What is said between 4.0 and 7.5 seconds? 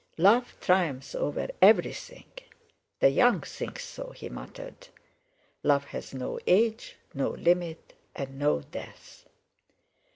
he muttered. "Love has no age, no